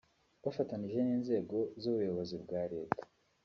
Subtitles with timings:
[0.43, 3.01] bafatanije n’inzego z’ubuyobozi bwa Leta